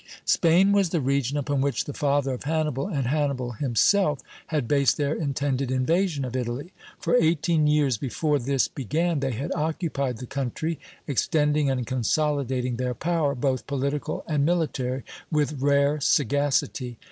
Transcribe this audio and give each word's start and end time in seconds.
Spain 0.25 0.71
was 0.71 0.89
the 0.89 0.99
region 0.99 1.37
upon 1.37 1.61
which 1.61 1.85
the 1.85 1.93
father 1.93 2.33
of 2.33 2.45
Hannibal 2.45 2.87
and 2.87 3.05
Hannibal 3.05 3.51
himself 3.51 4.19
had 4.47 4.67
based 4.67 4.97
their 4.97 5.13
intended 5.13 5.69
invasion 5.69 6.25
of 6.25 6.35
Italy. 6.35 6.73
For 6.97 7.15
eighteen 7.15 7.67
years 7.67 7.97
before 7.99 8.39
this 8.39 8.67
began 8.67 9.19
they 9.19 9.33
had 9.33 9.51
occupied 9.53 10.17
the 10.17 10.25
country, 10.25 10.79
extending 11.05 11.69
and 11.69 11.85
consolidating 11.85 12.77
their 12.77 12.95
power, 12.95 13.35
both 13.35 13.67
political 13.67 14.23
and 14.25 14.43
military, 14.43 15.03
with 15.31 15.61
rare 15.61 15.99
sagacity. 16.01 16.97